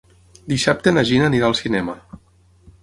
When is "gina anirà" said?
1.11-1.51